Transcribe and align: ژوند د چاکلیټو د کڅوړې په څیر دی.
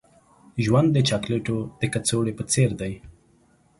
ژوند 0.63 0.89
د 0.93 0.97
چاکلیټو 1.09 1.57
د 1.79 1.81
کڅوړې 1.93 2.33
په 2.39 2.43
څیر 2.51 2.69
دی. 2.81 2.93